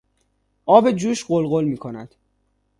آب 0.65 0.91
جوش 0.91 1.25
غل 1.29 1.45
غل 1.45 1.65
میکند. 1.65 2.15